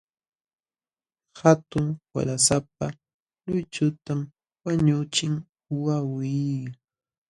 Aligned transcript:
Hatun 1.39 1.85
waqlasapa 2.13 2.85
luychutam 3.45 4.19
wañuqchin 4.63 5.33
wawqii. 5.83 6.55